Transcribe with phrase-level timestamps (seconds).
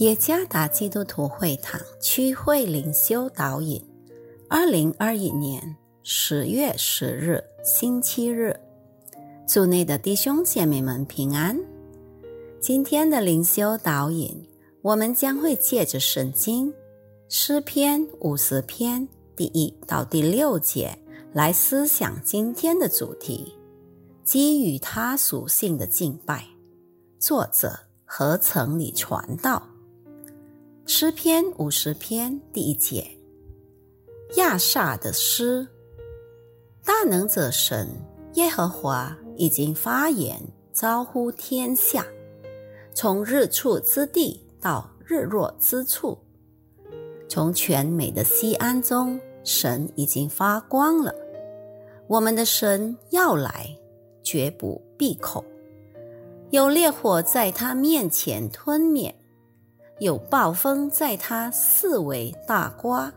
[0.00, 3.84] 耶加达基督徒会堂区会灵修导引，
[4.48, 8.58] 二零二一年十月十日星期日，
[9.46, 11.54] 祝内的弟兄姐妹们平安。
[12.58, 14.48] 今天的灵修导引，
[14.80, 16.72] 我们将会借着圣经
[17.28, 19.06] 诗篇五十篇
[19.36, 20.98] 第一到第六节
[21.34, 23.54] 来思想今天的主题：
[24.24, 26.46] 基于他属性的敬拜。
[27.18, 29.62] 作者何曾里传道。
[30.92, 33.06] 诗篇五十篇第一节，
[34.34, 35.64] 亚萨的诗，
[36.84, 37.88] 大能者神
[38.34, 40.36] 耶和华已经发言，
[40.72, 42.04] 招呼天下，
[42.92, 46.18] 从日出之地到日落之处，
[47.28, 51.14] 从全美的西安中，神已经发光了。
[52.08, 53.78] 我们的神要来，
[54.24, 55.44] 绝不闭口，
[56.50, 59.14] 有烈火在他面前吞灭。
[60.00, 63.12] 有暴风在他四围大刮，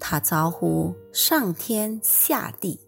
[0.00, 2.80] 他招呼上天下地，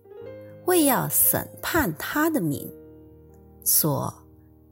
[0.67, 2.69] 为要审判他的民，
[3.64, 4.12] 说：“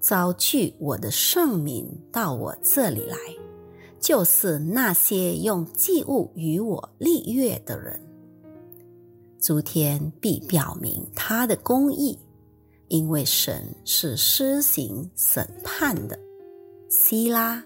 [0.03, 3.17] 招聚我的圣民到我这里来，
[4.00, 8.00] 就是那些用祭物与我立约的人。
[9.41, 12.19] 诸天必表明他的公义，
[12.89, 16.19] 因为神是施行审判的。”
[16.91, 17.62] 希拉。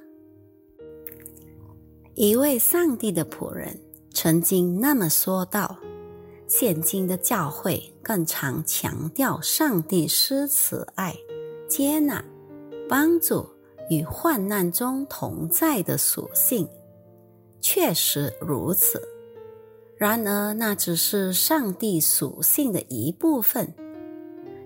[2.17, 3.78] 一位上帝的仆人
[4.11, 5.77] 曾经那么说道
[6.48, 11.14] ：“现今的教会更常强调上帝施慈爱、
[11.69, 12.25] 接纳、
[12.89, 13.47] 帮助
[13.91, 16.67] 与患难中同在的属性。
[17.61, 18.98] 确实如此。
[19.98, 23.74] 然而，那只是上帝属性的一部分。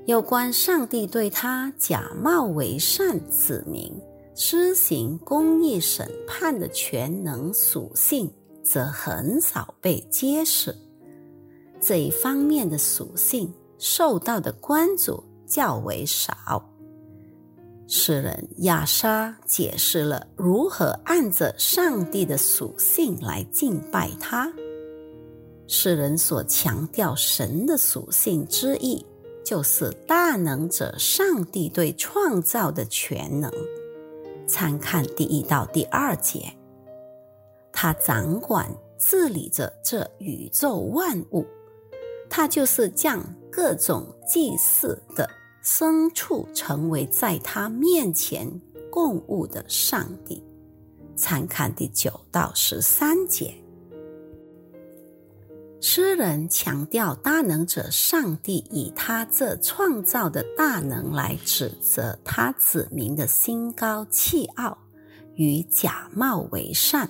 [0.07, 3.93] 有关上帝对他假冒为善子民。”
[4.43, 8.33] 施行公义审判的全能属性，
[8.65, 10.75] 则很少被揭示。
[11.79, 16.67] 这一方面的属性受到的关注较为少。
[17.87, 24.51] 诗人亚莎解释了如何按着上帝的属性来敬拜他。
[25.69, 29.05] 诗人所强调神的属性之一，
[29.45, 33.53] 就是大能者上帝对创造的全能。
[34.51, 36.53] 参看第一到第二节，
[37.73, 38.69] 他掌管
[38.99, 41.47] 治理着这宇宙万物，
[42.29, 45.31] 他就是将各种祭祀的
[45.65, 50.45] 牲畜成为在他面前供物的上帝。
[51.15, 53.55] 参看第九到十三节。
[55.83, 64.77] 诗人强调大能者上帝以他这创造的大能来指责他子民的心高气傲
[65.37, 67.09] 与假冒为善。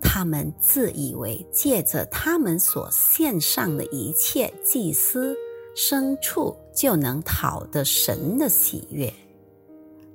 [0.00, 5.36] 他们自以为借着他们所献上的一切祭司
[5.76, 9.12] 牲畜就能讨得神的喜悦。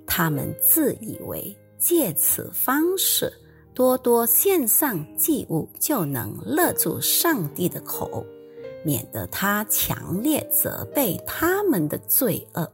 [0.07, 3.31] 他们自以为借此方式。
[3.73, 8.25] 多多献上祭物，就能勒住上帝的口，
[8.85, 12.71] 免得他强烈责备他们的罪恶。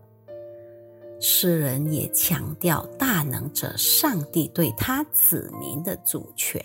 [1.21, 6.63] 诗人也强调大能者上帝对他子民的主权。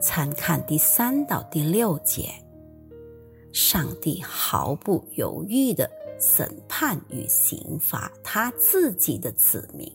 [0.00, 2.28] 参看第三到第六节，
[3.52, 5.88] 上帝毫不犹豫的
[6.18, 9.88] 审判与刑罚他自己的子民。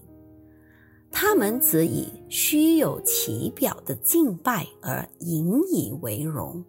[1.19, 6.63] 他们只以虚有其表的敬拜而引以为荣，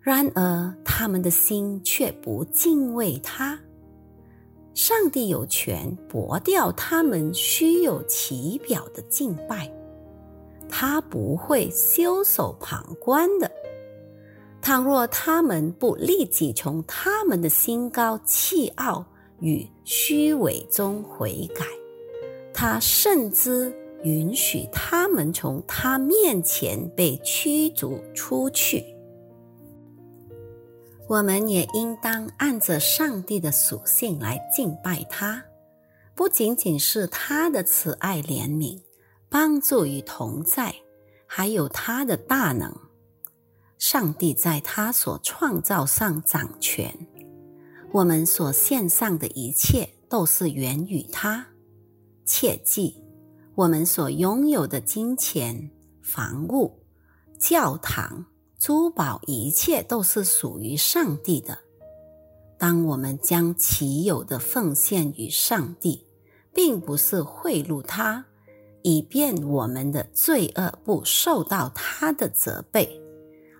[0.00, 3.58] 然而他们的心却不敬畏他。
[4.74, 9.68] 上帝有权驳掉他们虚有其表的敬拜，
[10.68, 13.50] 他不会袖手旁观的。
[14.62, 19.04] 倘若他们不立即从他们的心高气傲
[19.40, 21.66] 与虚伪中悔改。
[22.54, 23.74] 他甚至
[24.04, 28.84] 允许他们从他面前被驱逐出去。
[31.06, 35.44] 我们也应当按着上帝的属性来敬拜他，
[36.14, 38.80] 不仅仅是他的慈爱怜悯、
[39.28, 40.74] 帮助与同在，
[41.26, 42.74] 还有他的大能。
[43.76, 47.06] 上帝在他所创造上掌权，
[47.92, 51.46] 我们所献上的一切都是源于他。
[52.24, 52.94] 切记，
[53.54, 55.70] 我们所拥有的金钱、
[56.02, 56.72] 房屋、
[57.38, 58.24] 教堂、
[58.58, 61.58] 珠宝，一切都是属于上帝的。
[62.58, 66.06] 当我们将其有的奉献于上帝，
[66.54, 68.24] 并不是贿赂他，
[68.82, 72.88] 以便我们的罪恶不受到他的责备，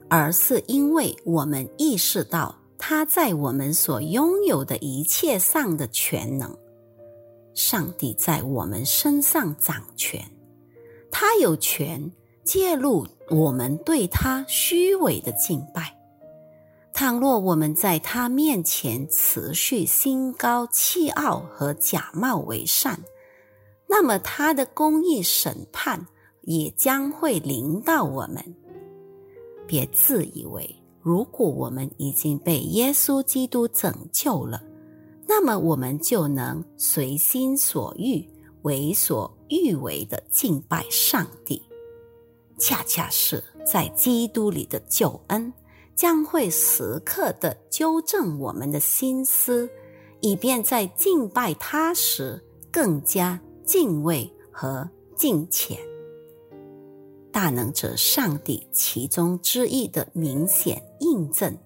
[0.09, 6.57] 而是因为我们意识到他在我们所拥有的一切上的全能。
[7.55, 10.23] 上帝在我们身上掌权，
[11.11, 12.13] 他有权
[12.43, 15.97] 介入我们对他虚伪的敬拜。
[16.93, 23.01] 倘若我们在他面前持续心高气傲和假冒为善，
[23.89, 26.07] 那么他的公义审判
[26.43, 28.45] 也将会临到我们。
[29.67, 34.63] 别自以为，如果我们已经被耶稣基督拯救了，
[35.27, 38.27] 那么我们就能随心所欲、
[38.63, 41.63] 为所欲为的敬拜上帝。
[42.59, 45.53] 恰恰是在基督里的救恩，
[45.95, 49.69] 将会时刻的纠正我们的心思，
[50.21, 53.41] 以便在敬拜他时更加。
[53.67, 54.87] 敬畏和
[55.17, 55.79] 敬虔，
[57.33, 61.57] 大能者上帝其中之一的明显印证，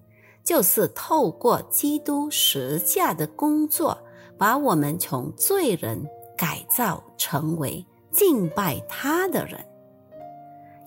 [0.49, 3.95] 就是透过基督十架的工作，
[4.35, 6.03] 把我们从罪人
[6.35, 9.63] 改造成为敬拜他的人。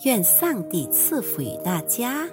[0.04, 2.28] 愿上帝赐福于大家。